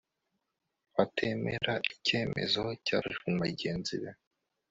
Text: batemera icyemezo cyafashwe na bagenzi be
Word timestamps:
batemera 0.95 1.73
icyemezo 1.93 2.63
cyafashwe 2.85 3.25
na 3.31 3.39
bagenzi 3.43 3.93
be 4.01 4.11